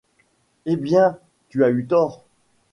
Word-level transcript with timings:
Eh 0.65 0.77
bien… 0.77 1.19
tu 1.49 1.63
as 1.63 1.69
eu 1.69 1.85
tort!… 1.85 2.25